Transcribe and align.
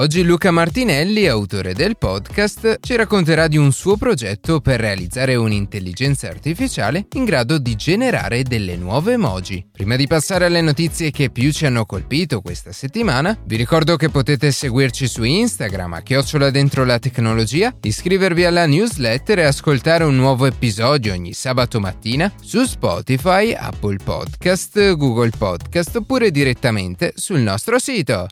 Oggi 0.00 0.22
Luca 0.22 0.50
Martinelli, 0.50 1.26
autore 1.26 1.74
del 1.74 1.98
podcast, 1.98 2.78
ci 2.80 2.96
racconterà 2.96 3.48
di 3.48 3.58
un 3.58 3.70
suo 3.70 3.98
progetto 3.98 4.62
per 4.62 4.80
realizzare 4.80 5.34
un'intelligenza 5.34 6.26
artificiale 6.26 7.06
in 7.16 7.26
grado 7.26 7.58
di 7.58 7.76
generare 7.76 8.42
delle 8.42 8.76
nuove 8.76 9.12
emoji. 9.12 9.62
Prima 9.70 9.96
di 9.96 10.06
passare 10.06 10.46
alle 10.46 10.62
notizie 10.62 11.10
che 11.10 11.28
più 11.28 11.52
ci 11.52 11.66
hanno 11.66 11.84
colpito 11.84 12.40
questa 12.40 12.72
settimana, 12.72 13.38
vi 13.44 13.56
ricordo 13.56 13.96
che 13.96 14.08
potete 14.08 14.50
seguirci 14.52 15.06
su 15.06 15.22
Instagram 15.22 15.92
a 15.92 16.00
chiocciola 16.00 16.48
dentro 16.48 16.86
la 16.86 16.98
tecnologia, 16.98 17.70
iscrivervi 17.82 18.46
alla 18.46 18.64
newsletter 18.64 19.40
e 19.40 19.44
ascoltare 19.44 20.04
un 20.04 20.16
nuovo 20.16 20.46
episodio 20.46 21.12
ogni 21.12 21.34
sabato 21.34 21.78
mattina 21.78 22.32
su 22.40 22.64
Spotify, 22.64 23.52
Apple 23.52 23.98
Podcast, 24.02 24.96
Google 24.96 25.32
Podcast 25.36 25.96
oppure 25.96 26.30
direttamente 26.30 27.12
sul 27.16 27.40
nostro 27.40 27.78
sito. 27.78 28.28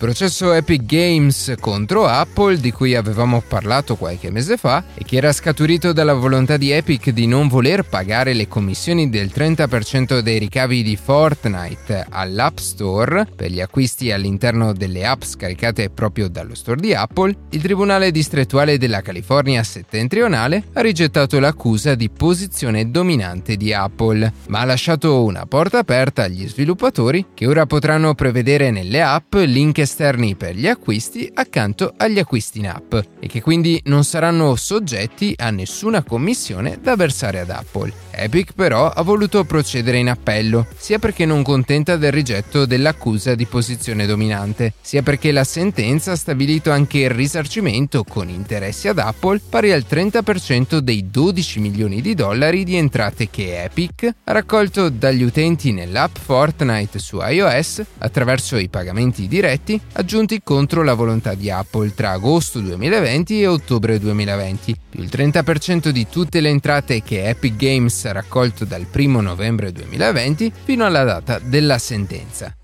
Processo 0.00 0.54
Epic 0.54 0.86
Games 0.86 1.56
contro 1.60 2.06
Apple 2.06 2.56
di 2.56 2.72
cui 2.72 2.94
avevamo 2.94 3.42
parlato 3.46 3.96
qualche 3.96 4.30
mese 4.30 4.56
fa 4.56 4.82
e 4.94 5.04
che 5.04 5.16
era 5.16 5.30
scaturito 5.30 5.92
dalla 5.92 6.14
volontà 6.14 6.56
di 6.56 6.70
Epic 6.70 7.10
di 7.10 7.26
non 7.26 7.48
voler 7.48 7.82
pagare 7.82 8.32
le 8.32 8.48
commissioni 8.48 9.10
del 9.10 9.30
30% 9.32 10.20
dei 10.20 10.38
ricavi 10.38 10.82
di 10.82 10.96
Fortnite 10.96 12.06
all'App 12.08 12.56
Store 12.56 13.26
per 13.36 13.50
gli 13.50 13.60
acquisti 13.60 14.10
all'interno 14.10 14.72
delle 14.72 15.04
app 15.04 15.22
scaricate 15.22 15.90
proprio 15.90 16.28
dallo 16.28 16.54
store 16.54 16.80
di 16.80 16.94
Apple, 16.94 17.36
il 17.50 17.60
Tribunale 17.60 18.10
distrettuale 18.10 18.78
della 18.78 19.02
California 19.02 19.62
settentrionale 19.62 20.64
ha 20.72 20.80
rigettato 20.80 21.38
l'accusa 21.38 21.94
di 21.94 22.08
posizione 22.08 22.90
dominante 22.90 23.58
di 23.58 23.74
Apple, 23.74 24.32
ma 24.48 24.60
ha 24.60 24.64
lasciato 24.64 25.24
una 25.24 25.44
porta 25.44 25.80
aperta 25.80 26.22
agli 26.22 26.48
sviluppatori 26.48 27.26
che 27.34 27.46
ora 27.46 27.66
potranno 27.66 28.14
prevedere 28.14 28.70
nelle 28.70 29.02
app 29.02 29.34
link 29.34 29.88
esterni 29.90 30.36
per 30.36 30.54
gli 30.54 30.68
acquisti 30.68 31.28
accanto 31.34 31.92
agli 31.96 32.20
acquisti 32.20 32.60
in 32.60 32.68
app 32.68 32.94
e 33.18 33.26
che 33.26 33.42
quindi 33.42 33.80
non 33.86 34.04
saranno 34.04 34.54
soggetti 34.54 35.34
a 35.36 35.50
nessuna 35.50 36.04
commissione 36.04 36.78
da 36.80 36.94
versare 36.94 37.40
ad 37.40 37.50
Apple. 37.50 37.92
Epic 38.12 38.52
però 38.52 38.88
ha 38.88 39.02
voluto 39.02 39.44
procedere 39.44 39.98
in 39.98 40.08
appello, 40.08 40.66
sia 40.76 40.98
perché 40.98 41.24
non 41.24 41.42
contenta 41.42 41.96
del 41.96 42.12
rigetto 42.12 42.66
dell'accusa 42.66 43.34
di 43.34 43.46
posizione 43.46 44.06
dominante, 44.06 44.74
sia 44.80 45.02
perché 45.02 45.32
la 45.32 45.44
sentenza 45.44 46.12
ha 46.12 46.16
stabilito 46.16 46.70
anche 46.70 46.98
il 46.98 47.10
risarcimento 47.10 48.04
con 48.04 48.28
interessi 48.28 48.88
ad 48.88 48.98
Apple 48.98 49.40
pari 49.48 49.72
al 49.72 49.86
30% 49.88 50.78
dei 50.78 51.10
12 51.10 51.60
milioni 51.60 52.00
di 52.00 52.14
dollari 52.14 52.62
di 52.62 52.76
entrate 52.76 53.28
che 53.30 53.64
Epic 53.64 54.08
ha 54.24 54.32
raccolto 54.32 54.88
dagli 54.88 55.22
utenti 55.22 55.72
nell'app 55.72 56.16
Fortnite 56.16 56.98
su 56.98 57.18
iOS 57.20 57.82
attraverso 57.98 58.56
i 58.56 58.68
pagamenti 58.68 59.26
diretti 59.26 59.79
aggiunti 59.92 60.40
contro 60.42 60.82
la 60.82 60.94
volontà 60.94 61.34
di 61.34 61.50
Apple 61.50 61.94
tra 61.94 62.10
agosto 62.10 62.60
2020 62.60 63.40
e 63.40 63.46
ottobre 63.46 63.98
2020, 63.98 64.76
più 64.90 65.02
il 65.02 65.08
30% 65.10 65.88
di 65.88 66.06
tutte 66.08 66.40
le 66.40 66.48
entrate 66.48 67.02
che 67.02 67.28
Epic 67.28 67.56
Games 67.56 68.04
ha 68.04 68.12
raccolto 68.12 68.64
dal 68.64 68.86
1 68.92 69.20
novembre 69.20 69.72
2020 69.72 70.52
fino 70.64 70.84
alla 70.84 71.04
data 71.04 71.38
della 71.38 71.78
sentenza. 71.78 72.54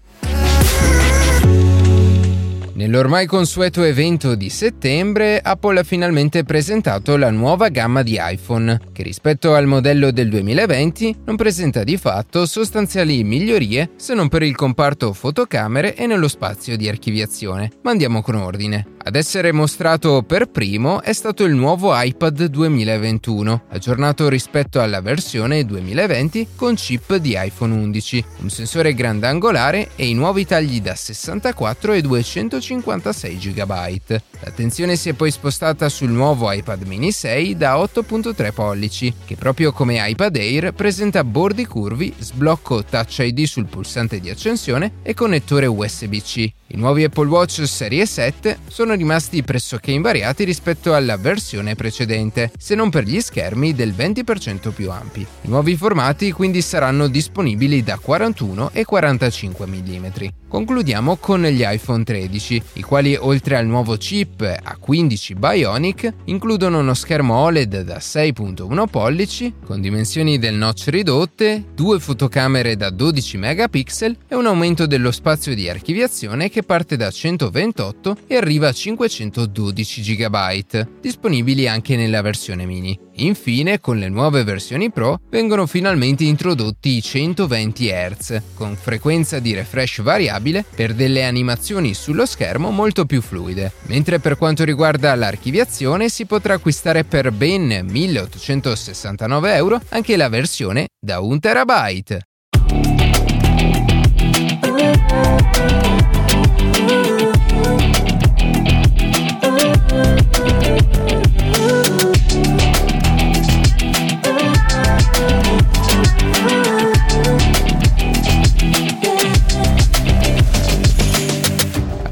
Nell'ormai 2.76 3.24
consueto 3.24 3.84
evento 3.84 4.34
di 4.34 4.50
settembre, 4.50 5.40
Apple 5.40 5.80
ha 5.80 5.82
finalmente 5.82 6.44
presentato 6.44 7.16
la 7.16 7.30
nuova 7.30 7.70
gamma 7.70 8.02
di 8.02 8.18
iPhone, 8.20 8.78
che 8.92 9.02
rispetto 9.02 9.54
al 9.54 9.64
modello 9.64 10.10
del 10.10 10.28
2020 10.28 11.22
non 11.24 11.36
presenta 11.36 11.82
di 11.84 11.96
fatto 11.96 12.44
sostanziali 12.44 13.24
migliorie 13.24 13.92
se 13.96 14.12
non 14.12 14.28
per 14.28 14.42
il 14.42 14.54
comparto 14.54 15.14
fotocamere 15.14 15.96
e 15.96 16.06
nello 16.06 16.28
spazio 16.28 16.76
di 16.76 16.86
archiviazione. 16.86 17.70
Ma 17.80 17.92
andiamo 17.92 18.20
con 18.20 18.34
ordine. 18.34 18.95
Ad 19.06 19.14
essere 19.14 19.52
mostrato 19.52 20.24
per 20.26 20.46
primo 20.48 21.00
è 21.00 21.12
stato 21.12 21.44
il 21.44 21.54
nuovo 21.54 21.92
iPad 21.94 22.46
2021, 22.46 23.66
aggiornato 23.68 24.28
rispetto 24.28 24.80
alla 24.80 25.00
versione 25.00 25.64
2020 25.64 26.48
con 26.56 26.74
chip 26.74 27.14
di 27.14 27.36
iPhone 27.38 27.72
11, 27.72 28.24
un 28.40 28.50
sensore 28.50 28.94
grandangolare 28.94 29.90
e 29.94 30.08
i 30.08 30.12
nuovi 30.12 30.44
tagli 30.44 30.80
da 30.80 30.96
64 30.96 31.92
e 31.92 32.00
256 32.02 33.36
GB. 33.36 34.20
L'attenzione 34.40 34.96
si 34.96 35.10
è 35.10 35.12
poi 35.12 35.30
spostata 35.30 35.88
sul 35.88 36.10
nuovo 36.10 36.50
iPad 36.50 36.82
mini 36.82 37.12
6 37.12 37.56
da 37.56 37.76
8.3 37.76 38.52
pollici, 38.52 39.14
che 39.24 39.36
proprio 39.36 39.70
come 39.70 40.04
iPad 40.04 40.34
Air 40.34 40.72
presenta 40.72 41.22
bordi 41.22 41.64
curvi, 41.64 42.12
sblocco 42.18 42.82
Touch 42.82 43.18
ID 43.20 43.44
sul 43.44 43.66
pulsante 43.66 44.18
di 44.18 44.30
accensione 44.30 44.94
e 45.04 45.14
connettore 45.14 45.66
USB-C. 45.66 46.52
I 46.68 46.76
nuovi 46.76 47.04
Apple 47.04 47.28
Watch 47.28 47.64
Serie 47.68 48.04
7 48.04 48.58
sono 48.66 48.95
rimasti 48.96 49.42
pressoché 49.42 49.92
invariati 49.92 50.44
rispetto 50.44 50.94
alla 50.94 51.16
versione 51.16 51.74
precedente, 51.74 52.50
se 52.58 52.74
non 52.74 52.90
per 52.90 53.04
gli 53.04 53.20
schermi 53.20 53.74
del 53.74 53.94
20% 53.96 54.72
più 54.72 54.90
ampi. 54.90 55.20
I 55.20 55.48
nuovi 55.48 55.76
formati 55.76 56.32
quindi 56.32 56.62
saranno 56.62 57.08
disponibili 57.08 57.82
da 57.82 57.98
41 57.98 58.70
e 58.72 58.84
45 58.84 59.66
mm. 59.66 60.06
Concludiamo 60.48 61.16
con 61.16 61.42
gli 61.42 61.64
iPhone 61.66 62.04
13, 62.04 62.62
i 62.74 62.82
quali 62.82 63.16
oltre 63.16 63.56
al 63.56 63.66
nuovo 63.66 63.96
chip 63.96 64.40
A15 64.40 65.36
Bionic 65.36 66.12
includono 66.26 66.78
uno 66.78 66.94
schermo 66.94 67.34
OLED 67.34 67.82
da 67.82 67.98
6.1 67.98 68.86
pollici 68.86 69.52
con 69.64 69.80
dimensioni 69.80 70.38
del 70.38 70.54
notch 70.54 70.86
ridotte, 70.86 71.64
due 71.74 71.98
fotocamere 71.98 72.76
da 72.76 72.90
12 72.90 73.36
megapixel 73.36 74.16
e 74.28 74.34
un 74.34 74.46
aumento 74.46 74.86
dello 74.86 75.10
spazio 75.10 75.54
di 75.54 75.68
archiviazione 75.68 76.48
che 76.48 76.62
parte 76.62 76.96
da 76.96 77.10
128 77.10 78.16
e 78.26 78.36
arriva 78.36 78.68
a 78.68 78.72
512 78.94 80.02
GB, 80.02 80.86
disponibili 81.00 81.66
anche 81.66 81.96
nella 81.96 82.20
versione 82.22 82.66
mini. 82.66 82.96
Infine, 83.16 83.80
con 83.80 83.98
le 83.98 84.08
nuove 84.08 84.44
versioni 84.44 84.92
Pro 84.92 85.18
vengono 85.28 85.66
finalmente 85.66 86.22
introdotti 86.22 86.96
i 86.96 87.02
120 87.02 87.88
Hz, 87.88 88.42
con 88.54 88.76
frequenza 88.76 89.40
di 89.40 89.54
refresh 89.54 90.02
variabile 90.02 90.64
per 90.72 90.94
delle 90.94 91.24
animazioni 91.24 91.94
sullo 91.94 92.26
schermo 92.26 92.70
molto 92.70 93.06
più 93.06 93.20
fluide, 93.20 93.72
mentre 93.86 94.20
per 94.20 94.36
quanto 94.36 94.62
riguarda 94.62 95.14
l'archiviazione 95.16 96.08
si 96.08 96.24
potrà 96.26 96.54
acquistare 96.54 97.02
per 97.02 97.32
ben 97.32 97.86
1869 97.88 99.54
euro 99.54 99.80
anche 99.88 100.16
la 100.16 100.28
versione 100.28 100.86
da 101.00 101.18
1 101.18 101.38
terabyte. 101.40 102.20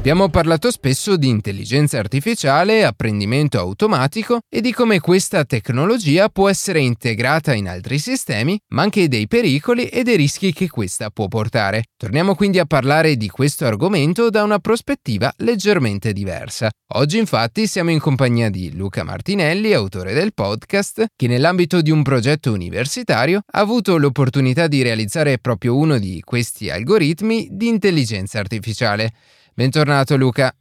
Abbiamo 0.05 0.29
parlato 0.29 0.69
spesso 0.69 1.17
di 1.17 1.29
intelligenza 1.29 1.97
artificiale, 1.97 2.85
apprendimento 2.85 3.57
automatico 3.57 4.41
e 4.47 4.61
di 4.61 4.71
come 4.71 4.99
questa 4.99 5.45
tecnologia 5.45 6.29
può 6.29 6.47
essere 6.47 6.79
integrata 6.79 7.55
in 7.55 7.67
altri 7.67 7.97
sistemi, 7.97 8.55
ma 8.67 8.83
anche 8.83 9.07
dei 9.07 9.25
pericoli 9.27 9.87
e 9.87 10.03
dei 10.03 10.15
rischi 10.15 10.53
che 10.53 10.69
questa 10.69 11.09
può 11.09 11.27
portare. 11.27 11.85
Torniamo 11.97 12.35
quindi 12.35 12.59
a 12.59 12.65
parlare 12.65 13.15
di 13.15 13.29
questo 13.29 13.65
argomento 13.65 14.29
da 14.29 14.43
una 14.43 14.59
prospettiva 14.59 15.33
leggermente 15.37 16.13
diversa. 16.13 16.69
Oggi 16.93 17.17
infatti 17.17 17.65
siamo 17.65 17.89
in 17.89 17.99
compagnia 17.99 18.51
di 18.51 18.75
Luca 18.75 19.03
Martinelli, 19.03 19.73
autore 19.73 20.13
del 20.13 20.35
podcast, 20.35 21.05
che 21.15 21.27
nell'ambito 21.27 21.81
di 21.81 21.89
un 21.89 22.03
progetto 22.03 22.51
universitario 22.51 23.41
ha 23.43 23.59
avuto 23.59 23.97
l'opportunità 23.97 24.67
di 24.67 24.83
realizzare 24.83 25.39
proprio 25.39 25.75
uno 25.75 25.97
di 25.97 26.21
questi 26.23 26.69
algoritmi 26.69 27.47
di 27.49 27.69
intelligenza 27.69 28.37
artificiale. 28.37 29.11
Bentornato 29.57 30.17
Luca. 30.17 30.53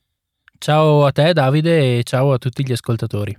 Ciao 0.56 1.05
a 1.05 1.11
te 1.11 1.32
Davide 1.32 1.99
e 1.99 2.05
ciao 2.05 2.32
a 2.32 2.38
tutti 2.38 2.64
gli 2.64 2.70
ascoltatori. 2.70 3.37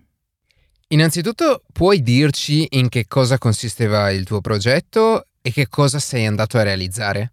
Innanzitutto 0.90 1.64
puoi 1.72 2.04
dirci 2.04 2.68
in 2.72 2.90
che 2.90 3.08
cosa 3.08 3.38
consisteva 3.38 4.12
il 4.12 4.26
tuo 4.26 4.42
progetto 4.42 5.28
e 5.42 5.54
che 5.54 5.70
cosa 5.70 5.98
sei 6.00 6.26
andato 6.26 6.58
a 6.58 6.64
realizzare? 6.64 7.32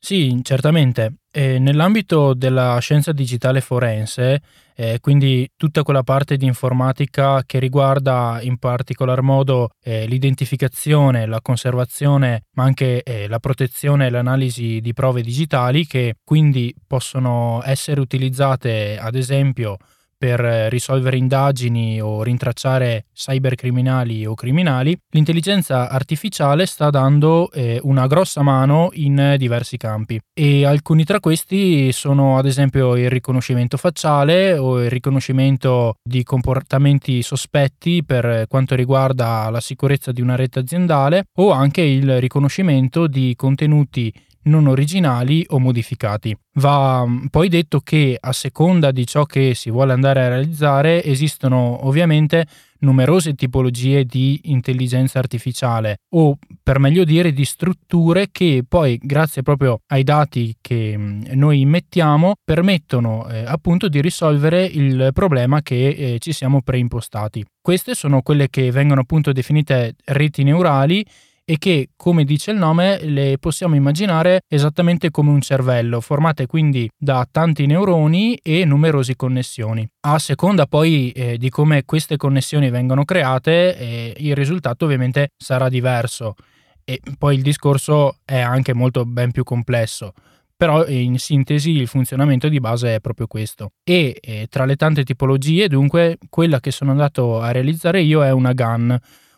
Sì, 0.00 0.40
certamente. 0.42 1.18
E 1.34 1.58
nell'ambito 1.58 2.34
della 2.34 2.78
scienza 2.80 3.10
digitale 3.10 3.62
forense, 3.62 4.42
eh, 4.76 4.98
quindi 5.00 5.48
tutta 5.56 5.82
quella 5.82 6.02
parte 6.02 6.36
di 6.36 6.44
informatica 6.44 7.42
che 7.46 7.58
riguarda 7.58 8.38
in 8.42 8.58
particolar 8.58 9.22
modo 9.22 9.70
eh, 9.82 10.06
l'identificazione, 10.06 11.24
la 11.24 11.40
conservazione, 11.40 12.42
ma 12.52 12.64
anche 12.64 13.02
eh, 13.02 13.28
la 13.28 13.38
protezione 13.38 14.08
e 14.08 14.10
l'analisi 14.10 14.80
di 14.82 14.92
prove 14.92 15.22
digitali 15.22 15.86
che 15.86 16.16
quindi 16.22 16.74
possono 16.86 17.62
essere 17.64 18.00
utilizzate 18.00 18.98
ad 18.98 19.14
esempio 19.14 19.78
per 20.22 20.38
risolvere 20.70 21.16
indagini 21.16 22.00
o 22.00 22.22
rintracciare 22.22 23.06
cybercriminali 23.12 24.24
o 24.24 24.34
criminali, 24.34 24.96
l'intelligenza 25.10 25.88
artificiale 25.88 26.64
sta 26.66 26.90
dando 26.90 27.50
eh, 27.50 27.80
una 27.82 28.06
grossa 28.06 28.42
mano 28.42 28.90
in 28.92 29.34
diversi 29.36 29.76
campi. 29.76 30.20
E 30.32 30.64
alcuni 30.64 31.02
tra 31.02 31.18
questi 31.18 31.90
sono 31.90 32.38
ad 32.38 32.46
esempio 32.46 32.94
il 32.94 33.10
riconoscimento 33.10 33.76
facciale 33.76 34.56
o 34.56 34.80
il 34.80 34.90
riconoscimento 34.90 35.96
di 36.00 36.22
comportamenti 36.22 37.20
sospetti 37.22 38.04
per 38.04 38.44
quanto 38.46 38.76
riguarda 38.76 39.50
la 39.50 39.60
sicurezza 39.60 40.12
di 40.12 40.20
una 40.20 40.36
rete 40.36 40.60
aziendale 40.60 41.24
o 41.38 41.50
anche 41.50 41.80
il 41.80 42.20
riconoscimento 42.20 43.08
di 43.08 43.34
contenuti 43.34 44.12
non 44.44 44.66
originali 44.66 45.44
o 45.48 45.58
modificati. 45.58 46.36
Va 46.54 47.04
mm, 47.06 47.26
poi 47.26 47.48
detto 47.48 47.80
che 47.80 48.16
a 48.18 48.32
seconda 48.32 48.90
di 48.90 49.06
ciò 49.06 49.24
che 49.24 49.54
si 49.54 49.70
vuole 49.70 49.92
andare 49.92 50.24
a 50.24 50.28
realizzare 50.28 51.02
esistono 51.04 51.86
ovviamente 51.86 52.46
numerose 52.82 53.34
tipologie 53.34 54.04
di 54.04 54.40
intelligenza 54.44 55.20
artificiale 55.20 55.98
o 56.14 56.36
per 56.62 56.80
meglio 56.80 57.04
dire 57.04 57.32
di 57.32 57.44
strutture 57.44 58.28
che 58.32 58.64
poi 58.68 58.98
grazie 59.00 59.42
proprio 59.42 59.82
ai 59.86 60.02
dati 60.02 60.56
che 60.60 60.96
mm, 60.96 61.22
noi 61.34 61.60
immettiamo 61.60 62.34
permettono 62.44 63.28
eh, 63.28 63.44
appunto 63.46 63.88
di 63.88 64.00
risolvere 64.00 64.64
il 64.64 65.10
problema 65.12 65.62
che 65.62 65.88
eh, 65.88 66.18
ci 66.18 66.32
siamo 66.32 66.60
preimpostati. 66.62 67.44
Queste 67.60 67.94
sono 67.94 68.22
quelle 68.22 68.50
che 68.50 68.70
vengono 68.72 69.02
appunto 69.02 69.32
definite 69.32 69.94
reti 70.06 70.42
neurali 70.42 71.04
e 71.52 71.58
che, 71.58 71.90
come 71.96 72.24
dice 72.24 72.50
il 72.50 72.56
nome, 72.56 72.98
le 73.04 73.36
possiamo 73.38 73.74
immaginare 73.74 74.40
esattamente 74.48 75.10
come 75.10 75.28
un 75.28 75.42
cervello, 75.42 76.00
formate 76.00 76.46
quindi 76.46 76.88
da 76.96 77.28
tanti 77.30 77.66
neuroni 77.66 78.36
e 78.36 78.64
numerose 78.64 79.16
connessioni. 79.16 79.86
A 80.06 80.18
seconda 80.18 80.64
poi 80.64 81.10
eh, 81.10 81.36
di 81.36 81.50
come 81.50 81.84
queste 81.84 82.16
connessioni 82.16 82.70
vengono 82.70 83.04
create, 83.04 83.76
eh, 83.76 84.14
il 84.16 84.34
risultato 84.34 84.86
ovviamente 84.86 85.32
sarà 85.36 85.68
diverso 85.68 86.36
e 86.84 87.02
poi 87.18 87.34
il 87.34 87.42
discorso 87.42 88.16
è 88.24 88.40
anche 88.40 88.72
molto 88.72 89.04
ben 89.04 89.30
più 89.30 89.44
complesso 89.44 90.14
però 90.56 90.86
in 90.86 91.18
sintesi 91.18 91.70
il 91.72 91.88
funzionamento 91.88 92.48
di 92.48 92.60
base 92.60 92.94
è 92.94 93.00
proprio 93.00 93.26
questo. 93.26 93.72
E 93.82 94.16
eh, 94.20 94.46
tra 94.48 94.64
le 94.64 94.76
tante 94.76 95.02
tipologie, 95.02 95.66
dunque, 95.66 96.18
quella 96.30 96.60
che 96.60 96.70
sono 96.70 96.92
andato 96.92 97.40
a 97.40 97.50
realizzare 97.50 98.00
io 98.00 98.22
è 98.22 98.30
una 98.30 98.52
GAN, 98.52 98.96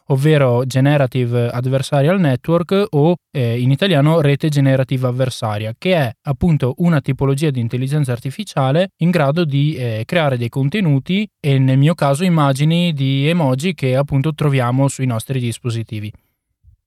ovvero 0.09 0.65
Generative 0.67 1.49
Adversarial 1.49 2.21
Network 2.21 2.87
o 2.91 3.15
eh, 3.31 3.61
in 3.61 3.71
italiano 3.71 4.21
rete 4.21 4.49
generativa 4.49 5.09
avversaria, 5.09 5.75
che 5.77 5.95
è 5.95 6.13
appunto 6.23 6.75
una 6.79 7.01
tipologia 7.01 7.51
di 7.51 7.61
intelligenza 7.61 8.13
artificiale 8.13 8.91
in 8.99 9.11
grado 9.11 9.45
di 9.45 9.75
eh, 9.77 10.03
creare 10.05 10.37
dei 10.37 10.49
contenuti 10.49 11.29
e 11.41 11.59
nel 11.59 11.79
mio 11.79 11.95
caso 11.95 12.25
immagini 12.25 12.93
di 12.93 13.29
emoji 13.29 13.75
che 13.75 13.97
appunto 13.97 14.35
troviamo 14.35 14.89
sui 14.89 15.07
nostri 15.07 15.41
dispositivi. 15.41 16.13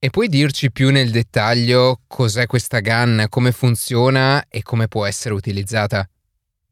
E 0.00 0.10
puoi 0.10 0.28
dirci 0.28 0.70
più 0.70 0.90
nel 0.90 1.10
dettaglio 1.10 2.02
cos'è 2.06 2.46
questa 2.46 2.78
GAN, 2.78 3.26
come 3.28 3.50
funziona 3.50 4.44
e 4.48 4.62
come 4.62 4.86
può 4.86 5.04
essere 5.04 5.34
utilizzata? 5.34 6.08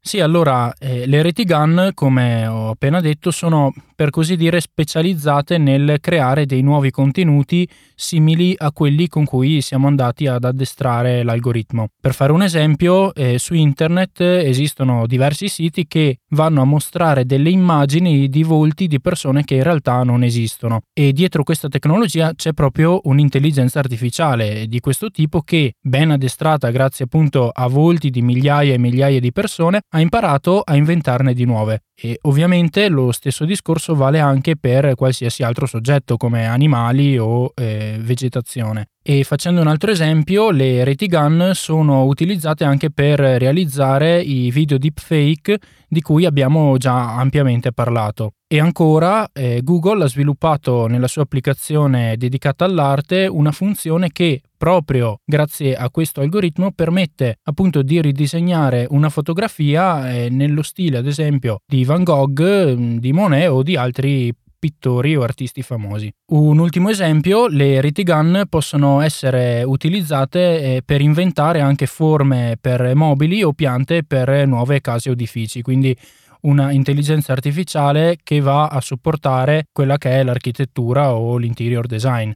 Sì, 0.07 0.21
allora 0.21 0.73
eh, 0.79 1.05
le 1.05 1.21
reti 1.21 1.43
GAN, 1.43 1.91
come 1.93 2.47
ho 2.47 2.69
appena 2.69 3.01
detto, 3.01 3.29
sono 3.29 3.73
per 3.93 4.09
così 4.11 4.37
dire 4.37 4.61
specializzate 4.61 5.57
nel 5.57 5.97
creare 5.99 6.45
dei 6.45 6.61
nuovi 6.61 6.91
contenuti 6.91 7.67
simili 7.95 8.53
a 8.55 8.71
quelli 8.71 9.07
con 9.07 9.25
cui 9.25 9.59
siamo 9.59 9.87
andati 9.87 10.27
ad 10.27 10.43
addestrare 10.43 11.23
l'algoritmo. 11.23 11.87
Per 11.99 12.13
fare 12.13 12.31
un 12.31 12.43
esempio, 12.43 13.13
eh, 13.15 13.39
su 13.39 13.55
internet 13.55 14.21
esistono 14.21 15.07
diversi 15.07 15.47
siti 15.47 15.87
che 15.87 16.19
vanno 16.29 16.61
a 16.61 16.65
mostrare 16.65 17.25
delle 17.25 17.49
immagini 17.49 18.29
di 18.29 18.43
volti 18.43 18.85
di 18.85 19.01
persone 19.01 19.43
che 19.43 19.55
in 19.55 19.63
realtà 19.63 20.03
non 20.03 20.23
esistono 20.23 20.81
e 20.93 21.11
dietro 21.11 21.41
questa 21.41 21.67
tecnologia 21.67 22.33
c'è 22.35 22.53
proprio 22.53 22.99
un'intelligenza 23.05 23.79
artificiale 23.79 24.67
di 24.67 24.79
questo 24.79 25.09
tipo 25.09 25.41
che, 25.41 25.73
ben 25.81 26.11
addestrata 26.11 26.69
grazie 26.69 27.05
appunto 27.05 27.49
a 27.49 27.67
volti 27.67 28.11
di 28.11 28.21
migliaia 28.21 28.75
e 28.75 28.77
migliaia 28.77 29.19
di 29.19 29.31
persone, 29.31 29.81
ha 29.97 30.01
imparato 30.01 30.61
a 30.61 30.75
inventarne 30.75 31.33
di 31.33 31.45
nuove. 31.45 31.81
E 31.95 32.19
ovviamente 32.23 32.87
lo 32.87 33.11
stesso 33.11 33.45
discorso 33.45 33.95
vale 33.95 34.19
anche 34.19 34.55
per 34.55 34.93
qualsiasi 34.95 35.41
altro 35.43 35.65
soggetto 35.65 36.17
come 36.17 36.45
animali 36.45 37.17
o 37.17 37.51
eh, 37.55 37.97
vegetazione. 37.99 38.89
E 39.09 39.23
facendo 39.23 39.61
un 39.61 39.67
altro 39.67 39.89
esempio, 39.89 40.51
le 40.51 40.83
reti 40.83 41.05
GAN 41.05 41.51
sono 41.53 42.03
utilizzate 42.03 42.65
anche 42.65 42.91
per 42.91 43.21
realizzare 43.21 44.19
i 44.19 44.51
video 44.51 44.77
deepfake 44.77 45.59
di 45.87 46.01
cui 46.01 46.25
abbiamo 46.25 46.75
già 46.75 47.15
ampiamente 47.15 47.71
parlato. 47.71 48.33
E 48.45 48.59
ancora, 48.59 49.29
eh, 49.31 49.61
Google 49.63 50.03
ha 50.03 50.07
sviluppato 50.09 50.87
nella 50.87 51.07
sua 51.07 51.21
applicazione 51.21 52.17
dedicata 52.17 52.65
all'arte 52.65 53.27
una 53.27 53.53
funzione 53.53 54.11
che 54.11 54.41
proprio 54.57 55.21
grazie 55.23 55.77
a 55.77 55.89
questo 55.89 56.19
algoritmo 56.19 56.73
permette 56.73 57.37
appunto 57.43 57.83
di 57.83 58.01
ridisegnare 58.01 58.87
una 58.89 59.07
fotografia 59.07 60.11
eh, 60.11 60.29
nello 60.29 60.63
stile 60.63 60.97
ad 60.97 61.07
esempio 61.07 61.59
di 61.65 61.85
Van 61.85 62.03
Gogh, 62.03 62.75
mm, 62.75 62.97
di 62.97 63.13
Monet 63.13 63.49
o 63.49 63.63
di 63.63 63.77
altri 63.77 64.33
pittori 64.67 65.15
o 65.15 65.23
artisti 65.23 65.61
famosi. 65.61 66.11
Un 66.31 66.59
ultimo 66.59 66.89
esempio, 66.89 67.47
le 67.47 67.79
reti 67.79 68.03
gun 68.03 68.43
possono 68.49 68.99
essere 68.99 69.63
utilizzate 69.63 70.39
eh, 70.39 70.81
per 70.83 70.99
inventare 70.99 71.61
anche 71.61 71.85
forme 71.85 72.57
per 72.59 72.93
mobili 72.95 73.43
o 73.43 73.53
piante 73.53 74.03
per 74.03 74.45
nuove 74.45 74.81
case 74.81 75.09
o 75.09 75.13
edifici, 75.13 75.61
quindi 75.61 75.95
una 76.41 76.71
intelligenza 76.71 77.31
artificiale 77.31 78.17
che 78.21 78.41
va 78.41 78.67
a 78.67 78.81
supportare 78.81 79.67
quella 79.71 79.97
che 79.97 80.11
è 80.11 80.23
l'architettura 80.23 81.13
o 81.13 81.37
l'interior 81.37 81.87
design. 81.87 82.31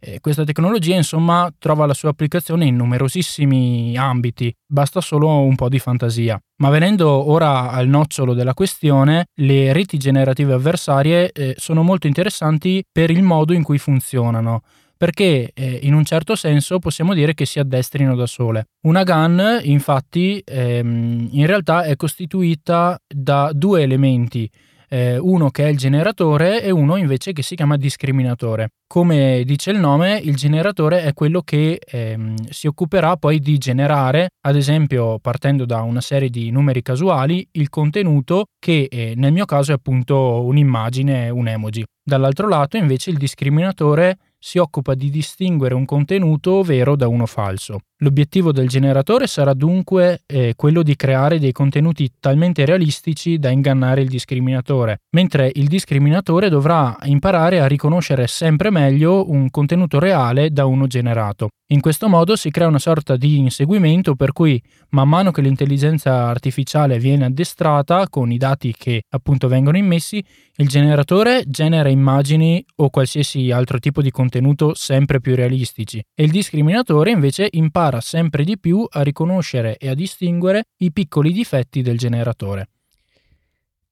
Eh, 0.00 0.20
questa 0.20 0.44
tecnologia 0.44 0.94
insomma 0.94 1.52
trova 1.58 1.84
la 1.84 1.94
sua 1.94 2.10
applicazione 2.10 2.66
in 2.66 2.76
numerosissimi 2.76 3.96
ambiti, 3.96 4.54
basta 4.66 5.00
solo 5.00 5.40
un 5.40 5.56
po' 5.56 5.68
di 5.68 5.78
fantasia. 5.78 6.38
Ma 6.58 6.70
venendo 6.70 7.08
ora 7.30 7.70
al 7.70 7.88
nocciolo 7.88 8.34
della 8.34 8.54
questione, 8.54 9.26
le 9.34 9.72
reti 9.72 9.98
generative 9.98 10.52
avversarie 10.52 11.32
eh, 11.32 11.54
sono 11.58 11.82
molto 11.82 12.06
interessanti 12.06 12.84
per 12.90 13.10
il 13.10 13.22
modo 13.22 13.52
in 13.52 13.62
cui 13.62 13.78
funzionano 13.78 14.62
perché 14.98 15.52
eh, 15.54 15.78
in 15.82 15.94
un 15.94 16.04
certo 16.04 16.34
senso 16.34 16.80
possiamo 16.80 17.14
dire 17.14 17.32
che 17.32 17.46
si 17.46 17.60
addestrino 17.60 18.16
da 18.16 18.26
sole. 18.26 18.66
Una 18.82 19.04
GAN 19.04 19.60
infatti 19.62 20.42
ehm, 20.44 21.28
in 21.30 21.46
realtà 21.46 21.84
è 21.84 21.94
costituita 21.94 23.00
da 23.06 23.52
due 23.54 23.82
elementi 23.82 24.50
eh, 24.88 25.18
uno 25.18 25.50
che 25.50 25.64
è 25.64 25.68
il 25.68 25.76
generatore 25.76 26.62
e 26.62 26.70
uno 26.70 26.96
invece 26.96 27.32
che 27.32 27.42
si 27.42 27.54
chiama 27.54 27.76
discriminatore. 27.76 28.70
Come 28.86 29.42
dice 29.44 29.70
il 29.70 29.78
nome, 29.78 30.18
il 30.18 30.36
generatore 30.36 31.02
è 31.02 31.12
quello 31.12 31.42
che 31.42 31.78
ehm, 31.84 32.34
si 32.48 32.66
occuperà 32.66 33.16
poi 33.16 33.38
di 33.38 33.58
generare, 33.58 34.30
ad 34.40 34.56
esempio 34.56 35.18
partendo 35.18 35.66
da 35.66 35.82
una 35.82 36.00
serie 36.00 36.30
di 36.30 36.50
numeri 36.50 36.82
casuali, 36.82 37.46
il 37.52 37.68
contenuto 37.68 38.46
che 38.58 38.88
eh, 38.90 39.12
nel 39.16 39.32
mio 39.32 39.44
caso 39.44 39.72
è 39.72 39.74
appunto 39.74 40.44
un'immagine, 40.44 41.28
un 41.28 41.48
emoji. 41.48 41.84
Dall'altro 42.02 42.48
lato 42.48 42.78
invece 42.78 43.10
il 43.10 43.18
discriminatore 43.18 44.16
si 44.38 44.58
occupa 44.58 44.94
di 44.94 45.10
distinguere 45.10 45.74
un 45.74 45.84
contenuto 45.84 46.62
vero 46.62 46.96
da 46.96 47.08
uno 47.08 47.26
falso. 47.26 47.80
L'obiettivo 48.00 48.52
del 48.52 48.68
generatore 48.68 49.26
sarà 49.26 49.54
dunque 49.54 50.22
eh, 50.26 50.52
quello 50.54 50.84
di 50.84 50.94
creare 50.94 51.40
dei 51.40 51.50
contenuti 51.50 52.12
talmente 52.20 52.64
realistici 52.64 53.40
da 53.40 53.50
ingannare 53.50 54.02
il 54.02 54.08
discriminatore, 54.08 55.00
mentre 55.16 55.50
il 55.52 55.66
discriminatore 55.66 56.48
dovrà 56.48 56.96
imparare 57.06 57.58
a 57.58 57.66
riconoscere 57.66 58.28
sempre 58.28 58.70
meglio 58.70 59.28
un 59.28 59.50
contenuto 59.50 59.98
reale 59.98 60.50
da 60.50 60.64
uno 60.64 60.86
generato. 60.86 61.48
In 61.70 61.80
questo 61.80 62.08
modo 62.08 62.36
si 62.36 62.50
crea 62.50 62.68
una 62.68 62.78
sorta 62.78 63.16
di 63.16 63.36
inseguimento 63.38 64.14
per 64.14 64.32
cui 64.32 64.62
man 64.90 65.08
mano 65.08 65.32
che 65.32 65.42
l'intelligenza 65.42 66.26
artificiale 66.26 66.98
viene 66.98 67.26
addestrata 67.26 68.08
con 68.08 68.30
i 68.30 68.38
dati 68.38 68.72
che 68.74 69.02
appunto 69.10 69.48
vengono 69.48 69.76
immessi, 69.76 70.24
il 70.56 70.68
generatore 70.68 71.44
genera 71.46 71.90
immagini 71.90 72.64
o 72.76 72.88
qualsiasi 72.88 73.50
altro 73.50 73.80
tipo 73.80 74.00
di 74.00 74.10
contenuto 74.10 74.72
sempre 74.74 75.20
più 75.20 75.34
realistici 75.34 76.02
e 76.14 76.24
il 76.24 76.30
discriminatore 76.30 77.10
invece 77.10 77.48
impara 77.50 77.87
impara 77.88 78.00
sempre 78.00 78.44
di 78.44 78.58
più 78.58 78.86
a 78.88 79.02
riconoscere 79.02 79.76
e 79.78 79.88
a 79.88 79.94
distinguere 79.94 80.64
i 80.78 80.92
piccoli 80.92 81.32
difetti 81.32 81.82
del 81.82 81.98
generatore. 81.98 82.68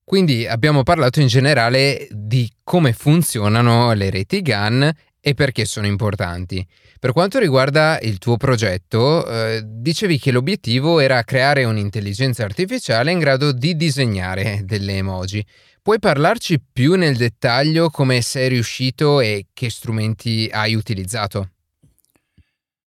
Quindi 0.05 0.47
abbiamo 0.47 0.83
parlato 0.83 1.21
in 1.21 1.27
generale 1.27 2.07
di 2.11 2.49
come 2.63 2.93
funzionano 2.93 3.93
le 3.93 4.11
reti 4.11 4.41
GAN 4.41 4.93
e 5.21 5.35
perché 5.35 5.65
sono 5.65 5.87
importanti. 5.87 6.65
Per 7.01 7.13
quanto 7.13 7.41
riguarda 7.41 7.99
il 8.01 8.19
tuo 8.19 8.37
progetto, 8.37 9.27
eh, 9.27 9.63
dicevi 9.65 10.19
che 10.19 10.31
l'obiettivo 10.31 11.01
era 11.01 11.23
creare 11.25 11.65
un'intelligenza 11.65 12.45
artificiale 12.45 13.11
in 13.11 13.19
grado 13.19 13.51
di 13.51 13.75
disegnare 13.75 14.61
delle 14.65 14.99
emoji. 14.99 15.45
Puoi 15.83 15.99
parlarci 15.99 16.61
più 16.73 16.95
nel 16.95 17.17
dettaglio 17.17 17.91
come 17.91 18.21
sei 18.21 18.49
riuscito 18.49 19.21
e 19.21 19.47
che 19.53 19.71
strumenti 19.71 20.49
hai 20.53 20.75
utilizzato? 20.75 21.51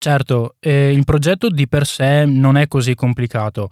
Certo, 0.01 0.55
eh, 0.61 0.93
il 0.93 1.03
progetto 1.03 1.49
di 1.49 1.67
per 1.67 1.85
sé 1.85 2.23
non 2.23 2.55
è 2.55 2.69
così 2.69 2.95
complicato. 2.95 3.67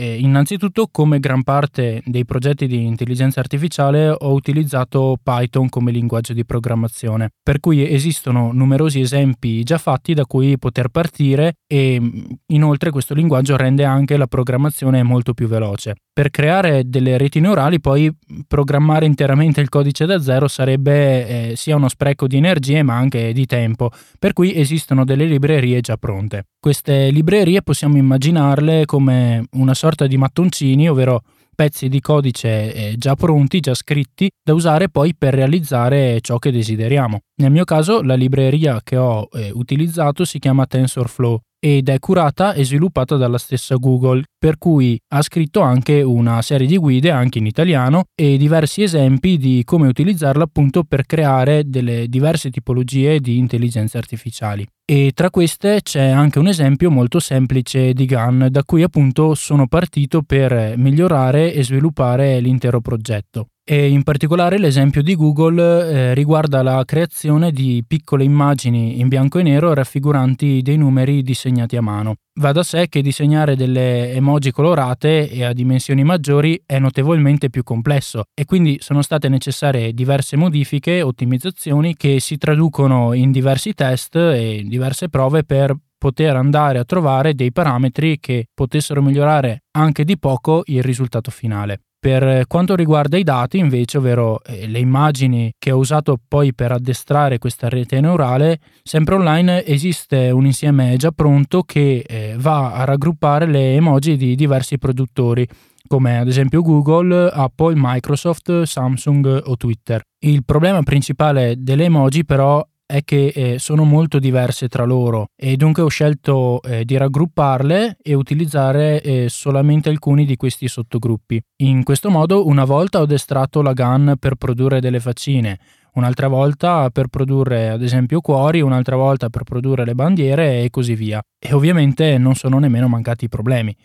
Eh, 0.00 0.16
innanzitutto, 0.20 0.86
come 0.92 1.18
gran 1.18 1.42
parte 1.42 2.02
dei 2.04 2.24
progetti 2.24 2.68
di 2.68 2.84
intelligenza 2.84 3.40
artificiale, 3.40 4.14
ho 4.16 4.32
utilizzato 4.32 5.16
Python 5.20 5.68
come 5.68 5.90
linguaggio 5.90 6.34
di 6.34 6.44
programmazione, 6.44 7.30
per 7.42 7.58
cui 7.58 7.84
esistono 7.92 8.52
numerosi 8.52 9.00
esempi 9.00 9.64
già 9.64 9.76
fatti 9.76 10.14
da 10.14 10.24
cui 10.24 10.56
poter 10.56 10.90
partire 10.90 11.54
e 11.66 12.00
inoltre 12.46 12.92
questo 12.92 13.12
linguaggio 13.12 13.56
rende 13.56 13.82
anche 13.82 14.16
la 14.16 14.28
programmazione 14.28 15.02
molto 15.02 15.34
più 15.34 15.48
veloce. 15.48 15.96
Per 16.12 16.30
creare 16.30 16.82
delle 16.84 17.16
reti 17.18 17.40
neurali 17.40 17.80
poi 17.80 18.12
programmare 18.46 19.04
interamente 19.04 19.60
il 19.60 19.68
codice 19.68 20.04
da 20.04 20.20
zero 20.20 20.46
sarebbe 20.46 21.50
eh, 21.50 21.56
sia 21.56 21.76
uno 21.76 21.88
spreco 21.88 22.26
di 22.28 22.36
energie 22.36 22.84
ma 22.84 22.96
anche 22.96 23.32
di 23.32 23.46
tempo, 23.46 23.90
per 24.16 24.32
cui 24.32 24.54
esistono 24.54 25.04
delle 25.04 25.24
librerie 25.26 25.80
già 25.80 25.96
pronte. 25.96 26.44
Queste 26.60 27.10
librerie 27.10 27.62
possiamo 27.62 27.98
immaginarle 27.98 28.84
come 28.84 29.44
una 29.52 29.74
sorta 29.74 29.86
di 30.06 30.16
mattoncini, 30.16 30.88
ovvero 30.88 31.22
pezzi 31.54 31.88
di 31.88 32.00
codice 32.00 32.72
eh, 32.72 32.94
già 32.96 33.16
pronti, 33.16 33.58
già 33.58 33.74
scritti, 33.74 34.30
da 34.40 34.54
usare 34.54 34.88
poi 34.88 35.14
per 35.16 35.34
realizzare 35.34 36.20
ciò 36.20 36.38
che 36.38 36.52
desideriamo. 36.52 37.18
Nel 37.40 37.50
mio 37.50 37.64
caso 37.64 38.00
la 38.02 38.14
libreria 38.14 38.80
che 38.84 38.96
ho 38.96 39.28
eh, 39.32 39.50
utilizzato 39.52 40.24
si 40.24 40.38
chiama 40.38 40.66
TensorFlow 40.66 41.40
ed 41.60 41.88
è 41.88 41.98
curata 41.98 42.52
e 42.52 42.64
sviluppata 42.64 43.16
dalla 43.16 43.38
stessa 43.38 43.74
Google, 43.74 44.22
per 44.38 44.58
cui 44.58 44.96
ha 45.08 45.22
scritto 45.22 45.60
anche 45.60 46.02
una 46.02 46.40
serie 46.42 46.68
di 46.68 46.76
guide 46.76 47.10
anche 47.10 47.38
in 47.38 47.46
italiano 47.46 48.04
e 48.14 48.36
diversi 48.36 48.82
esempi 48.82 49.36
di 49.36 49.62
come 49.64 49.88
utilizzarla 49.88 50.44
appunto 50.44 50.84
per 50.84 51.06
creare 51.06 51.64
delle 51.66 52.06
diverse 52.06 52.50
tipologie 52.50 53.18
di 53.18 53.36
intelligenze 53.38 53.98
artificiali. 53.98 54.64
E 54.90 55.12
tra 55.12 55.28
queste 55.28 55.82
c'è 55.82 56.06
anche 56.06 56.38
un 56.38 56.46
esempio 56.46 56.90
molto 56.90 57.20
semplice 57.20 57.92
di 57.92 58.06
GAN 58.06 58.48
da 58.50 58.64
cui 58.64 58.82
appunto 58.82 59.34
sono 59.34 59.68
partito 59.68 60.22
per 60.22 60.78
migliorare 60.78 61.52
e 61.52 61.62
sviluppare 61.62 62.40
l'intero 62.40 62.80
progetto 62.80 63.48
e 63.70 63.90
in 63.90 64.02
particolare 64.02 64.56
l'esempio 64.56 65.02
di 65.02 65.14
Google 65.14 65.90
eh, 65.90 66.14
riguarda 66.14 66.62
la 66.62 66.82
creazione 66.86 67.52
di 67.52 67.84
piccole 67.86 68.24
immagini 68.24 68.98
in 68.98 69.08
bianco 69.08 69.40
e 69.40 69.42
nero 69.42 69.74
raffiguranti 69.74 70.62
dei 70.62 70.78
numeri 70.78 71.22
disegnati 71.22 71.76
a 71.76 71.82
mano. 71.82 72.14
Va 72.40 72.52
da 72.52 72.62
sé 72.62 72.88
che 72.88 73.02
disegnare 73.02 73.56
delle 73.56 74.12
emoji 74.12 74.52
colorate 74.52 75.28
e 75.28 75.44
a 75.44 75.52
dimensioni 75.52 76.02
maggiori 76.02 76.58
è 76.64 76.78
notevolmente 76.78 77.50
più 77.50 77.62
complesso 77.62 78.22
e 78.32 78.46
quindi 78.46 78.78
sono 78.80 79.02
state 79.02 79.28
necessarie 79.28 79.92
diverse 79.92 80.38
modifiche 80.38 80.96
e 80.96 81.02
ottimizzazioni 81.02 81.94
che 81.94 82.20
si 82.20 82.38
traducono 82.38 83.12
in 83.12 83.30
diversi 83.30 83.74
test 83.74 84.16
e 84.16 84.64
diverse 84.66 85.10
prove 85.10 85.44
per 85.44 85.76
poter 85.98 86.36
andare 86.36 86.78
a 86.78 86.84
trovare 86.84 87.34
dei 87.34 87.52
parametri 87.52 88.18
che 88.20 88.46
potessero 88.54 89.02
migliorare 89.02 89.64
anche 89.72 90.04
di 90.04 90.18
poco 90.18 90.62
il 90.66 90.82
risultato 90.82 91.30
finale. 91.30 91.80
Per 92.00 92.46
quanto 92.46 92.76
riguarda 92.76 93.16
i 93.16 93.24
dati, 93.24 93.58
invece, 93.58 93.98
ovvero 93.98 94.40
eh, 94.44 94.68
le 94.68 94.78
immagini 94.78 95.52
che 95.58 95.72
ho 95.72 95.78
usato 95.78 96.16
poi 96.28 96.54
per 96.54 96.70
addestrare 96.70 97.38
questa 97.38 97.68
rete 97.68 98.00
neurale, 98.00 98.60
sempre 98.84 99.16
online 99.16 99.64
esiste 99.64 100.30
un 100.30 100.46
insieme 100.46 100.94
già 100.96 101.10
pronto 101.10 101.62
che 101.62 102.04
eh, 102.06 102.36
va 102.38 102.72
a 102.74 102.84
raggruppare 102.84 103.46
le 103.46 103.74
emoji 103.74 104.16
di 104.16 104.36
diversi 104.36 104.78
produttori, 104.78 105.44
come 105.88 106.18
ad 106.18 106.28
esempio 106.28 106.62
Google, 106.62 107.30
Apple, 107.32 107.74
Microsoft, 107.76 108.62
Samsung 108.62 109.42
o 109.46 109.56
Twitter. 109.56 110.00
Il 110.20 110.44
problema 110.44 110.84
principale 110.84 111.54
delle 111.58 111.84
emoji 111.86 112.24
però 112.24 112.64
è 112.90 113.04
che 113.04 113.26
eh, 113.26 113.58
sono 113.58 113.84
molto 113.84 114.18
diverse 114.18 114.66
tra 114.66 114.84
loro 114.84 115.26
e 115.36 115.56
dunque 115.56 115.82
ho 115.82 115.88
scelto 115.88 116.62
eh, 116.62 116.86
di 116.86 116.96
raggrupparle 116.96 117.98
e 118.02 118.14
utilizzare 118.14 119.02
eh, 119.02 119.26
solamente 119.28 119.90
alcuni 119.90 120.24
di 120.24 120.36
questi 120.36 120.68
sottogruppi. 120.68 121.38
In 121.56 121.82
questo 121.82 122.08
modo 122.08 122.46
una 122.46 122.64
volta 122.64 123.00
ho 123.00 123.02
addestrato 123.02 123.60
la 123.60 123.74
GAN 123.74 124.14
per 124.18 124.36
produrre 124.36 124.80
delle 124.80 125.00
faccine, 125.00 125.58
un'altra 125.94 126.28
volta 126.28 126.88
per 126.88 127.08
produrre 127.08 127.68
ad 127.68 127.82
esempio 127.82 128.22
cuori, 128.22 128.62
un'altra 128.62 128.96
volta 128.96 129.28
per 129.28 129.42
produrre 129.42 129.84
le 129.84 129.94
bandiere 129.94 130.62
e 130.62 130.70
così 130.70 130.94
via. 130.94 131.20
E 131.38 131.52
ovviamente 131.52 132.16
non 132.16 132.36
sono 132.36 132.58
nemmeno 132.58 132.88
mancati 132.88 133.26
i 133.26 133.28
problemi. 133.28 133.76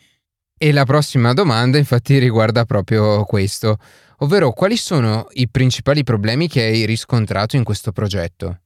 E 0.57 0.71
la 0.71 0.85
prossima 0.85 1.33
domanda 1.33 1.77
infatti 1.77 2.17
riguarda 2.19 2.63
proprio 2.63 3.25
questo, 3.25 3.75
ovvero 4.19 4.51
quali 4.51 4.77
sono 4.77 5.27
i 5.31 5.49
principali 5.49 6.03
problemi 6.03 6.47
che 6.47 6.63
hai 6.63 6.85
riscontrato 6.85 7.57
in 7.57 7.65
questo 7.65 7.91
progetto? 7.91 8.59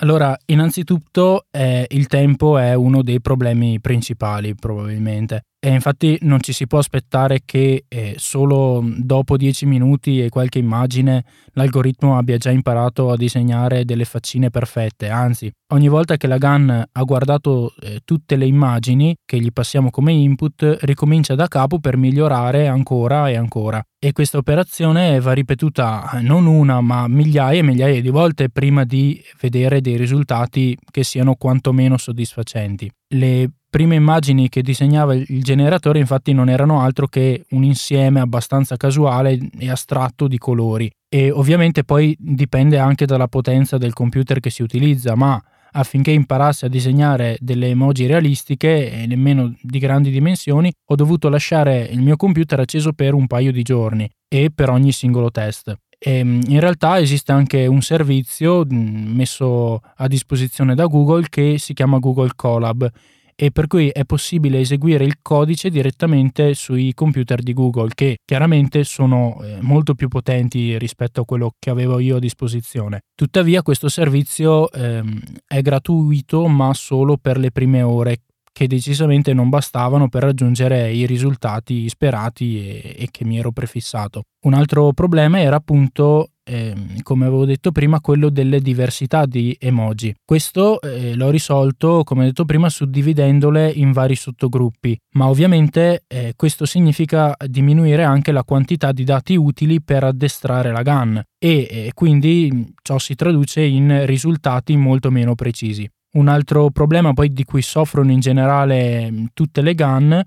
Allora, 0.00 0.36
innanzitutto 0.46 1.46
eh, 1.50 1.86
il 1.90 2.06
tempo 2.06 2.58
è 2.58 2.74
uno 2.74 3.02
dei 3.02 3.20
problemi 3.20 3.80
principali 3.80 4.54
probabilmente. 4.54 5.42
E 5.64 5.70
infatti 5.70 6.18
non 6.22 6.40
ci 6.40 6.52
si 6.52 6.66
può 6.66 6.78
aspettare 6.78 7.42
che 7.44 7.84
eh, 7.86 8.14
solo 8.16 8.84
dopo 8.84 9.36
10 9.36 9.64
minuti 9.66 10.20
e 10.20 10.28
qualche 10.28 10.58
immagine 10.58 11.24
l'algoritmo 11.52 12.18
abbia 12.18 12.36
già 12.36 12.50
imparato 12.50 13.12
a 13.12 13.16
disegnare 13.16 13.84
delle 13.84 14.04
faccine 14.04 14.50
perfette, 14.50 15.08
anzi 15.08 15.48
ogni 15.72 15.86
volta 15.86 16.16
che 16.16 16.26
la 16.26 16.38
GAN 16.38 16.84
ha 16.90 17.02
guardato 17.04 17.72
eh, 17.80 18.00
tutte 18.04 18.34
le 18.34 18.46
immagini 18.46 19.14
che 19.24 19.38
gli 19.38 19.52
passiamo 19.52 19.90
come 19.90 20.10
input 20.10 20.78
ricomincia 20.80 21.36
da 21.36 21.46
capo 21.46 21.78
per 21.78 21.96
migliorare 21.96 22.66
ancora 22.66 23.28
e 23.28 23.36
ancora. 23.36 23.80
E 24.00 24.10
questa 24.10 24.38
operazione 24.38 25.20
va 25.20 25.32
ripetuta 25.32 26.10
eh, 26.14 26.22
non 26.22 26.46
una 26.46 26.80
ma 26.80 27.06
migliaia 27.06 27.60
e 27.60 27.62
migliaia 27.62 28.00
di 28.00 28.10
volte 28.10 28.50
prima 28.50 28.82
di 28.82 29.22
vedere 29.40 29.80
dei 29.80 29.96
risultati 29.96 30.76
che 30.90 31.04
siano 31.04 31.36
quantomeno 31.36 31.96
soddisfacenti. 31.96 32.90
Le 33.14 33.48
prime 33.72 33.94
immagini 33.94 34.50
che 34.50 34.60
disegnava 34.60 35.14
il 35.14 35.42
generatore 35.42 35.98
infatti 35.98 36.34
non 36.34 36.50
erano 36.50 36.82
altro 36.82 37.08
che 37.08 37.46
un 37.52 37.64
insieme 37.64 38.20
abbastanza 38.20 38.76
casuale 38.76 39.38
e 39.58 39.70
astratto 39.70 40.28
di 40.28 40.36
colori 40.36 40.92
e 41.08 41.30
ovviamente 41.30 41.82
poi 41.82 42.14
dipende 42.18 42.76
anche 42.76 43.06
dalla 43.06 43.28
potenza 43.28 43.78
del 43.78 43.94
computer 43.94 44.40
che 44.40 44.50
si 44.50 44.62
utilizza, 44.62 45.14
ma 45.14 45.42
affinché 45.72 46.10
imparasse 46.10 46.66
a 46.66 46.68
disegnare 46.68 47.38
delle 47.40 47.68
emoji 47.68 48.04
realistiche 48.04 48.90
e 48.92 49.06
nemmeno 49.06 49.54
di 49.62 49.78
grandi 49.78 50.10
dimensioni, 50.10 50.70
ho 50.90 50.94
dovuto 50.94 51.30
lasciare 51.30 51.88
il 51.90 52.02
mio 52.02 52.16
computer 52.16 52.60
acceso 52.60 52.92
per 52.92 53.14
un 53.14 53.26
paio 53.26 53.52
di 53.52 53.62
giorni 53.62 54.06
e 54.28 54.50
per 54.54 54.68
ogni 54.68 54.92
singolo 54.92 55.30
test. 55.30 55.74
E 55.98 56.18
in 56.18 56.60
realtà 56.60 56.98
esiste 56.98 57.32
anche 57.32 57.64
un 57.64 57.80
servizio 57.80 58.66
messo 58.68 59.80
a 59.96 60.06
disposizione 60.08 60.74
da 60.74 60.84
Google 60.84 61.26
che 61.30 61.56
si 61.58 61.72
chiama 61.72 61.98
Google 61.98 62.32
Colab 62.36 62.90
e 63.34 63.50
per 63.50 63.66
cui 63.66 63.88
è 63.88 64.04
possibile 64.04 64.60
eseguire 64.60 65.04
il 65.04 65.18
codice 65.22 65.70
direttamente 65.70 66.54
sui 66.54 66.94
computer 66.94 67.42
di 67.42 67.52
Google 67.52 67.90
che 67.94 68.18
chiaramente 68.24 68.84
sono 68.84 69.40
eh, 69.42 69.58
molto 69.60 69.94
più 69.94 70.08
potenti 70.08 70.78
rispetto 70.78 71.22
a 71.22 71.24
quello 71.24 71.52
che 71.58 71.70
avevo 71.70 71.98
io 71.98 72.16
a 72.16 72.20
disposizione. 72.20 73.00
Tuttavia 73.14 73.62
questo 73.62 73.88
servizio 73.88 74.70
ehm, 74.70 75.20
è 75.46 75.60
gratuito 75.62 76.46
ma 76.46 76.72
solo 76.74 77.16
per 77.16 77.38
le 77.38 77.50
prime 77.50 77.82
ore 77.82 78.18
che 78.52 78.66
decisamente 78.66 79.32
non 79.32 79.48
bastavano 79.48 80.08
per 80.08 80.22
raggiungere 80.22 80.92
i 80.92 81.06
risultati 81.06 81.88
sperati 81.88 82.58
e, 82.58 82.94
e 82.98 83.08
che 83.10 83.24
mi 83.24 83.38
ero 83.38 83.50
prefissato. 83.50 84.24
Un 84.44 84.54
altro 84.54 84.92
problema 84.92 85.40
era 85.40 85.56
appunto 85.56 86.31
eh, 86.44 86.74
come 87.02 87.26
avevo 87.26 87.44
detto 87.44 87.72
prima, 87.72 88.00
quello 88.00 88.28
delle 88.28 88.60
diversità 88.60 89.26
di 89.26 89.56
emoji. 89.60 90.14
Questo 90.24 90.80
eh, 90.80 91.14
l'ho 91.14 91.30
risolto, 91.30 92.02
come 92.04 92.24
detto 92.24 92.44
prima, 92.44 92.68
suddividendole 92.68 93.70
in 93.70 93.92
vari 93.92 94.16
sottogruppi, 94.16 94.98
ma 95.14 95.28
ovviamente 95.28 96.04
eh, 96.06 96.32
questo 96.36 96.66
significa 96.66 97.34
diminuire 97.46 98.04
anche 98.04 98.32
la 98.32 98.44
quantità 98.44 98.92
di 98.92 99.04
dati 99.04 99.36
utili 99.36 99.80
per 99.82 100.04
addestrare 100.04 100.72
la 100.72 100.82
GAN 100.82 101.22
e 101.38 101.90
quindi 101.94 102.72
ciò 102.82 102.98
si 102.98 103.14
traduce 103.14 103.62
in 103.62 104.06
risultati 104.06 104.76
molto 104.76 105.10
meno 105.10 105.34
precisi. 105.34 105.88
Un 106.14 106.28
altro 106.28 106.70
problema 106.70 107.14
poi 107.14 107.32
di 107.32 107.44
cui 107.44 107.62
soffrono 107.62 108.12
in 108.12 108.20
generale 108.20 109.30
tutte 109.32 109.62
le 109.62 109.74
GAN 109.74 110.22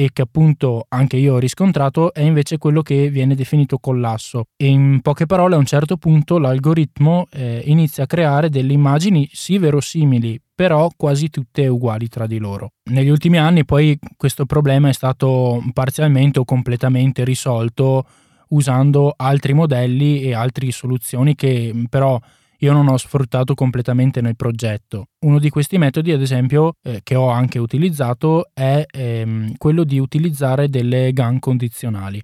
e 0.00 0.08
che 0.14 0.22
appunto 0.22 0.86
anche 0.88 1.18
io 1.18 1.34
ho 1.34 1.38
riscontrato 1.38 2.14
è 2.14 2.22
invece 2.22 2.56
quello 2.56 2.80
che 2.80 3.10
viene 3.10 3.34
definito 3.34 3.76
collasso 3.76 4.44
e 4.56 4.66
in 4.66 5.00
poche 5.02 5.26
parole 5.26 5.56
a 5.56 5.58
un 5.58 5.66
certo 5.66 5.98
punto 5.98 6.38
l'algoritmo 6.38 7.26
eh, 7.30 7.60
inizia 7.66 8.04
a 8.04 8.06
creare 8.06 8.48
delle 8.48 8.72
immagini 8.72 9.28
sì 9.30 9.58
verosimili 9.58 10.40
però 10.54 10.88
quasi 10.96 11.28
tutte 11.28 11.66
uguali 11.68 12.08
tra 12.08 12.26
di 12.26 12.38
loro. 12.38 12.72
Negli 12.90 13.10
ultimi 13.10 13.36
anni 13.36 13.66
poi 13.66 13.98
questo 14.16 14.46
problema 14.46 14.88
è 14.88 14.92
stato 14.92 15.62
parzialmente 15.74 16.38
o 16.38 16.44
completamente 16.44 17.22
risolto 17.22 18.06
usando 18.48 19.12
altri 19.14 19.52
modelli 19.52 20.22
e 20.22 20.32
altre 20.32 20.70
soluzioni 20.70 21.34
che 21.34 21.74
però 21.90 22.18
io 22.60 22.72
non 22.72 22.88
ho 22.88 22.96
sfruttato 22.96 23.54
completamente 23.54 24.20
nel 24.20 24.36
progetto. 24.36 25.08
Uno 25.24 25.38
di 25.38 25.50
questi 25.50 25.78
metodi, 25.78 26.12
ad 26.12 26.20
esempio, 26.20 26.74
eh, 26.82 27.00
che 27.02 27.14
ho 27.14 27.28
anche 27.28 27.58
utilizzato, 27.58 28.50
è 28.52 28.84
ehm, 28.88 29.56
quello 29.56 29.84
di 29.84 29.98
utilizzare 29.98 30.68
delle 30.68 31.12
GAN 31.12 31.38
condizionali. 31.38 32.22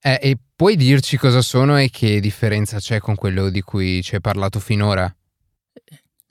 Eh, 0.00 0.18
e 0.20 0.36
puoi 0.54 0.76
dirci 0.76 1.16
cosa 1.16 1.40
sono 1.40 1.78
e 1.78 1.88
che 1.90 2.20
differenza 2.20 2.78
c'è 2.78 2.98
con 3.00 3.14
quello 3.14 3.48
di 3.48 3.62
cui 3.62 4.02
ci 4.02 4.16
hai 4.16 4.20
parlato 4.20 4.60
finora? 4.60 5.14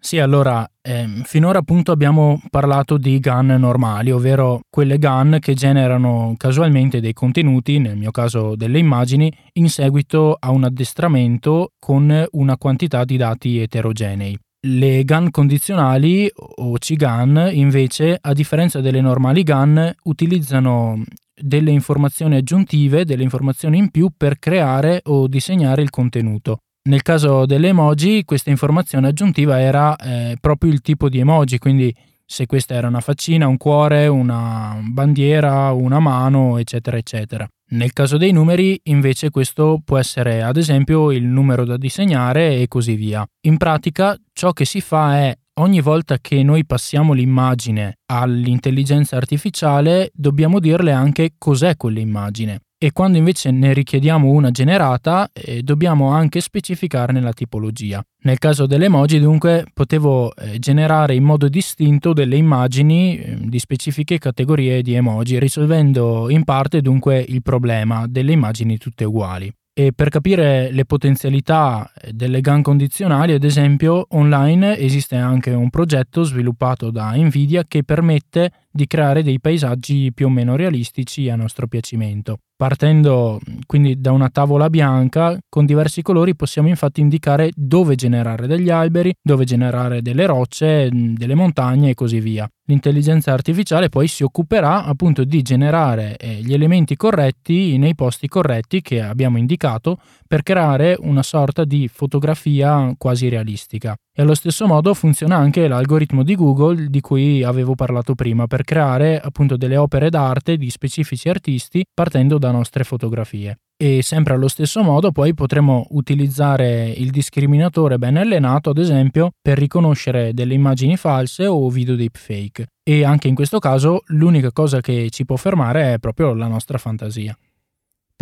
Sì, 0.06 0.20
allora, 0.20 0.70
ehm, 0.82 1.24
finora 1.24 1.60
appunto 1.60 1.94
abbiamo 1.94 2.42
parlato 2.50 2.98
di 2.98 3.20
GAN 3.20 3.56
normali, 3.58 4.12
ovvero 4.12 4.60
quelle 4.70 4.98
GAN 4.98 5.38
che 5.40 5.54
generano 5.54 6.34
casualmente 6.36 7.00
dei 7.00 7.14
contenuti, 7.14 7.80
nel 7.80 7.96
mio 7.96 8.12
caso 8.12 8.58
delle 8.58 8.80
immagini, 8.80 9.32
in 9.54 9.70
seguito 9.70 10.36
a 10.38 10.52
un 10.52 10.66
addestramento 10.66 11.70
con 11.80 12.26
una 12.32 12.58
quantità 12.58 13.06
di 13.06 13.16
dati 13.16 13.60
eterogenei. 13.60 14.38
Le 14.68 15.06
GAN 15.06 15.32
condizionali 15.32 16.30
o 16.36 16.74
CGAN 16.78 17.52
invece, 17.54 18.18
a 18.20 18.34
differenza 18.34 18.82
delle 18.82 19.00
normali 19.00 19.44
GAN, 19.44 19.90
utilizzano 20.04 21.02
delle 21.34 21.72
informazioni 21.72 22.36
aggiuntive, 22.36 23.06
delle 23.06 23.24
informazioni 23.24 23.78
in 23.78 23.90
più 23.90 24.10
per 24.16 24.38
creare 24.38 25.00
o 25.06 25.30
disegnare 25.30 25.82
il 25.82 25.90
contenuto. 25.90 26.58
Nel 26.86 27.02
caso 27.02 27.46
delle 27.46 27.70
emoji, 27.70 28.26
questa 28.26 28.50
informazione 28.50 29.08
aggiuntiva 29.08 29.58
era 29.58 29.96
eh, 29.96 30.36
proprio 30.38 30.70
il 30.70 30.82
tipo 30.82 31.08
di 31.08 31.18
emoji, 31.18 31.58
quindi 31.58 31.96
se 32.26 32.46
questa 32.46 32.74
era 32.74 32.90
una 32.90 33.00
faccina, 33.00 33.48
un 33.48 33.56
cuore, 33.56 34.08
una 34.08 34.78
bandiera, 34.84 35.72
una 35.72 36.00
mano, 36.00 36.58
eccetera, 36.58 36.98
eccetera. 36.98 37.48
Nel 37.70 37.94
caso 37.94 38.18
dei 38.18 38.34
numeri, 38.34 38.78
invece, 38.84 39.30
questo 39.30 39.82
può 39.82 39.98
essere 39.98 40.44
ad 40.44 40.58
esempio 40.58 41.14
il 41.14 41.24
numero 41.24 41.64
da 41.64 41.78
disegnare 41.78 42.60
e 42.60 42.68
così 42.68 42.96
via. 42.96 43.26
In 43.48 43.56
pratica, 43.56 44.18
ciò 44.34 44.52
che 44.52 44.66
si 44.66 44.82
fa 44.82 45.20
è 45.20 45.38
ogni 45.62 45.80
volta 45.80 46.18
che 46.18 46.44
noi 46.44 46.66
passiamo 46.66 47.14
l'immagine 47.14 48.00
all'intelligenza 48.08 49.16
artificiale, 49.16 50.12
dobbiamo 50.14 50.60
dirle 50.60 50.92
anche 50.92 51.36
cos'è 51.38 51.78
quell'immagine 51.78 52.60
e 52.84 52.92
quando 52.92 53.18
invece 53.18 53.50
ne 53.50 53.72
richiediamo 53.72 54.30
una 54.30 54.52
generata 54.52 55.30
eh, 55.32 55.64
dobbiamo 55.64 56.10
anche 56.10 56.42
specificarne 56.42 57.22
la 57.22 57.32
tipologia. 57.32 58.04
Nel 58.24 58.40
caso 58.40 58.66
delle 58.66 58.86
emoji 58.86 59.22
dunque 59.22 59.66
potevo 59.74 60.36
eh, 60.36 60.60
generare 60.60 61.16
in 61.16 61.24
modo 61.24 61.48
distinto 61.48 62.12
delle 62.12 62.36
immagini 62.36 63.18
eh, 63.18 63.38
di 63.40 63.58
specifiche 63.58 64.18
categorie 64.18 64.82
di 64.82 64.96
emoji 64.96 65.40
risolvendo 65.40 66.30
in 66.30 66.44
parte 66.44 66.82
dunque 66.82 67.24
il 67.26 67.42
problema 67.42 68.06
delle 68.06 68.34
immagini 68.34 68.78
tutte 68.78 69.06
uguali. 69.06 69.50
E 69.76 69.94
per 69.96 70.10
capire 70.10 70.70
le 70.70 70.84
potenzialità 70.84 71.90
delle 72.12 72.42
GAN 72.42 72.62
condizionali, 72.62 73.32
ad 73.32 73.44
esempio, 73.44 74.06
online 74.10 74.78
esiste 74.78 75.16
anche 75.16 75.52
un 75.52 75.70
progetto 75.70 76.24
sviluppato 76.24 76.92
da 76.92 77.16
Nvidia 77.16 77.64
che 77.66 77.84
permette 77.84 78.52
di 78.74 78.88
creare 78.88 79.22
dei 79.22 79.40
paesaggi 79.40 80.12
più 80.14 80.26
o 80.26 80.30
meno 80.30 80.56
realistici 80.56 81.30
a 81.30 81.36
nostro 81.36 81.68
piacimento. 81.68 82.40
Partendo 82.56 83.40
quindi 83.66 84.00
da 84.00 84.12
una 84.12 84.30
tavola 84.30 84.70
bianca, 84.70 85.38
con 85.50 85.66
diversi 85.66 86.02
colori 86.02 86.36
possiamo 86.36 86.70
infatti 86.70 87.02
indicare 87.02 87.52
dove 87.56 87.96
generare 87.96 88.48
degli 88.48 88.70
alberi, 88.70 89.14
dove 89.22 89.44
generare 89.44 90.02
delle 90.02 90.26
rocce, 90.26 90.90
delle 90.92 91.36
montagne 91.36 91.90
e 91.90 91.94
così 91.94 92.20
via. 92.20 92.48
L'intelligenza 92.66 93.34
artificiale 93.34 93.90
poi 93.90 94.08
si 94.08 94.24
occuperà 94.24 94.86
appunto 94.86 95.26
di 95.26 95.42
generare 95.42 96.16
eh, 96.16 96.36
gli 96.36 96.54
elementi 96.54 96.96
corretti 96.96 97.78
nei 97.78 97.96
posti 97.96 98.28
corretti 98.28 98.82
che 98.82 99.02
abbiamo 99.02 99.38
indicato 99.38 99.98
per 100.26 100.44
creare 100.44 100.96
una 101.00 101.24
sorta 101.24 101.66
di 101.66 101.90
fotografia 101.90 102.94
quasi 102.98 103.28
realistica. 103.28 103.94
E 104.16 104.22
allo 104.22 104.36
stesso 104.36 104.68
modo 104.68 104.94
funziona 104.94 105.38
anche 105.38 105.68
l'algoritmo 105.68 106.22
di 106.22 106.36
Google 106.36 106.86
di 106.88 107.02
cui 107.02 107.42
avevo 107.42 107.74
parlato 107.74 108.14
prima 108.14 108.46
per 108.46 108.64
creare 108.64 109.20
appunto 109.20 109.58
delle 109.58 109.76
opere 109.76 110.12
d'arte 110.12 110.56
di 110.56 110.70
specifici 110.70 111.30
artisti 111.30 111.84
partendo 111.92 112.38
da 112.38 112.52
nostre 112.52 112.84
fotografie. 112.84 113.58
E 113.76 114.04
sempre 114.04 114.36
allo 114.36 114.50
stesso 114.50 114.84
modo 114.84 115.12
poi 115.12 115.34
potremo 115.34 115.88
utilizzare 115.90 116.92
il 116.92 117.10
discriminatore 117.10 117.98
ben 117.98 118.18
allenato 118.18 118.70
ad 118.70 118.78
esempio 118.78 119.32
per 119.42 119.58
riconoscere 119.58 120.32
delle 120.32 120.54
immagini 120.54 120.96
false 120.96 121.48
o 121.48 121.68
video 121.72 121.96
deepfake. 121.96 122.68
E 122.84 123.04
anche 123.04 123.28
in 123.28 123.34
questo 123.34 123.58
caso 123.58 124.04
l'unica 124.10 124.52
cosa 124.52 124.80
che 124.80 125.08
ci 125.10 125.26
può 125.26 125.38
fermare 125.38 125.96
è 125.96 125.98
proprio 125.98 126.36
la 126.36 126.48
nostra 126.48 126.78
fantasia. 126.78 127.36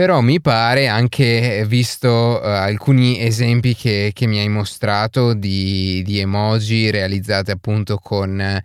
Però 0.02 0.20
mi 0.22 0.42
pare, 0.42 0.88
anche 0.88 1.64
visto 1.68 2.10
uh, 2.10 2.44
alcuni 2.44 3.24
esempi 3.24 3.76
che, 3.76 4.10
che, 4.16 4.26
mi 4.26 4.40
hai 4.40 4.50
mostrato 4.50 5.36
di, 5.36 6.02
di 6.02 6.18
emoji 6.18 6.90
realizzate 6.90 7.52
appunto 7.52 8.00
con, 8.00 8.60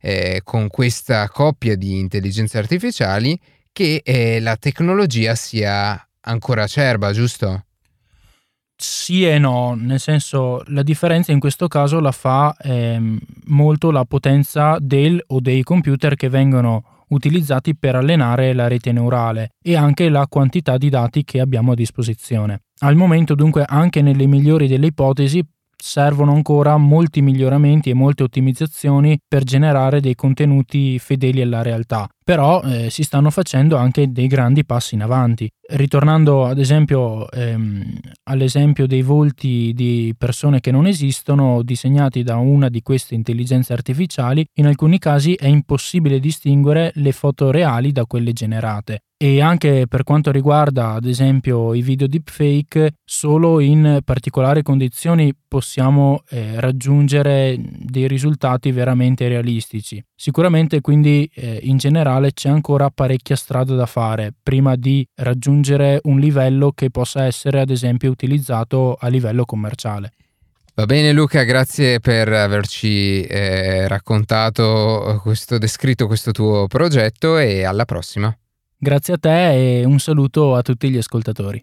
eh, 0.00 0.40
con, 0.42 0.66
questa 0.66 1.28
coppia 1.28 1.76
di 1.76 2.00
intelligenze 2.00 2.58
artificiali, 2.58 3.38
che 3.70 4.00
eh, 4.02 4.40
la 4.40 4.56
tecnologia 4.56 5.36
sia 5.36 6.08
ancora 6.22 6.64
acerba, 6.64 7.12
giusto? 7.12 7.66
Sì 8.74 9.24
e 9.24 9.38
no, 9.38 9.76
nel 9.76 10.00
senso 10.00 10.60
la 10.70 10.82
differenza 10.82 11.30
in 11.30 11.38
questo 11.38 11.68
caso 11.68 12.00
la 12.00 12.10
fa 12.10 12.52
eh, 12.60 13.00
molto 13.44 13.92
la 13.92 14.04
potenza 14.04 14.76
del 14.80 15.22
o 15.28 15.38
dei 15.38 15.62
computer 15.62 16.16
che 16.16 16.28
vengono 16.28 16.89
utilizzati 17.10 17.76
per 17.76 17.94
allenare 17.94 18.52
la 18.52 18.68
rete 18.68 18.92
neurale 18.92 19.50
e 19.62 19.76
anche 19.76 20.08
la 20.08 20.26
quantità 20.28 20.76
di 20.76 20.88
dati 20.88 21.24
che 21.24 21.40
abbiamo 21.40 21.72
a 21.72 21.74
disposizione. 21.74 22.62
Al 22.80 22.96
momento 22.96 23.34
dunque 23.34 23.64
anche 23.66 24.02
nelle 24.02 24.26
migliori 24.26 24.66
delle 24.66 24.86
ipotesi 24.86 25.44
servono 25.80 26.32
ancora 26.32 26.76
molti 26.76 27.22
miglioramenti 27.22 27.90
e 27.90 27.94
molte 27.94 28.22
ottimizzazioni 28.22 29.18
per 29.26 29.44
generare 29.44 30.00
dei 30.00 30.14
contenuti 30.14 30.98
fedeli 30.98 31.42
alla 31.42 31.62
realtà, 31.62 32.08
però 32.22 32.60
eh, 32.62 32.90
si 32.90 33.02
stanno 33.02 33.30
facendo 33.30 33.76
anche 33.76 34.12
dei 34.12 34.26
grandi 34.26 34.64
passi 34.64 34.94
in 34.94 35.02
avanti. 35.02 35.50
Ritornando 35.70 36.46
ad 36.46 36.58
esempio 36.58 37.30
ehm, 37.30 37.98
all'esempio 38.24 38.86
dei 38.86 39.02
volti 39.02 39.72
di 39.74 40.14
persone 40.16 40.60
che 40.60 40.70
non 40.70 40.86
esistono 40.86 41.62
disegnati 41.62 42.22
da 42.22 42.36
una 42.36 42.68
di 42.68 42.82
queste 42.82 43.14
intelligenze 43.14 43.72
artificiali, 43.72 44.44
in 44.54 44.66
alcuni 44.66 44.98
casi 44.98 45.34
è 45.34 45.46
impossibile 45.46 46.20
distinguere 46.20 46.92
le 46.94 47.12
foto 47.12 47.50
reali 47.50 47.92
da 47.92 48.04
quelle 48.06 48.32
generate 48.32 49.02
e 49.22 49.42
anche 49.42 49.84
per 49.86 50.02
quanto 50.02 50.30
riguarda 50.30 50.92
ad 50.92 51.04
esempio 51.04 51.74
i 51.74 51.82
video 51.82 52.06
deepfake 52.06 52.92
solo 53.04 53.60
in 53.60 53.98
particolari 54.02 54.62
condizioni 54.62 55.34
possiamo 55.46 56.22
eh, 56.30 56.58
raggiungere 56.58 57.54
dei 57.58 58.08
risultati 58.08 58.72
veramente 58.72 59.28
realistici 59.28 60.02
sicuramente 60.14 60.80
quindi 60.80 61.30
eh, 61.34 61.58
in 61.64 61.76
generale 61.76 62.32
c'è 62.32 62.48
ancora 62.48 62.88
parecchia 62.88 63.36
strada 63.36 63.74
da 63.74 63.84
fare 63.84 64.32
prima 64.42 64.74
di 64.74 65.06
raggiungere 65.16 66.00
un 66.04 66.18
livello 66.18 66.72
che 66.72 66.88
possa 66.88 67.24
essere 67.24 67.60
ad 67.60 67.68
esempio 67.68 68.10
utilizzato 68.10 68.96
a 68.98 69.08
livello 69.08 69.44
commerciale 69.44 70.12
Va 70.72 70.86
bene 70.86 71.12
Luca, 71.12 71.42
grazie 71.42 72.00
per 72.00 72.32
averci 72.32 73.22
eh, 73.24 73.86
raccontato 73.86 75.20
questo, 75.22 75.58
descritto 75.58 76.06
questo 76.06 76.30
tuo 76.30 76.68
progetto 76.68 77.36
e 77.36 77.64
alla 77.64 77.84
prossima. 77.84 78.34
Grazie 78.82 79.12
a 79.12 79.18
te 79.18 79.80
e 79.80 79.84
un 79.84 79.98
saluto 79.98 80.54
a 80.54 80.62
tutti 80.62 80.88
gli 80.88 80.96
ascoltatori. 80.96 81.62